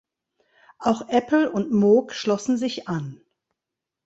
[0.79, 3.21] Auch Apple und Moog schlossen sich an.